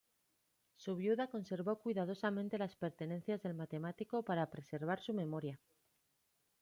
Su 0.77 0.95
viuda 0.95 1.27
conservó 1.29 1.75
cuidadosamente 1.79 2.57
las 2.57 2.75
pertenencias 2.75 3.39
del 3.43 3.53
matemático 3.53 4.23
para 4.23 4.49
preservar 4.49 4.99
su 4.99 5.13
memoria. 5.13 5.59